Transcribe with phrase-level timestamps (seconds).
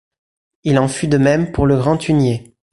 [0.63, 2.55] Il en fut de même pour le grand hunier.